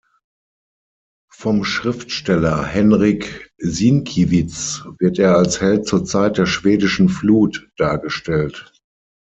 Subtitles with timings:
[1.31, 8.73] Vom Schriftsteller Henryk Sienkiewicz wird er als Held zur Zeit der „Schwedischen Flut“ dargestellt.